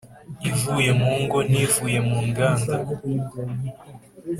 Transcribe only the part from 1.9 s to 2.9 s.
mu nganda